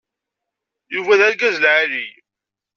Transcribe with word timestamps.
Yuba 0.93 1.19
d 1.19 1.21
argaz 1.27 1.55
n 1.59 1.61
lεali. 1.63 2.07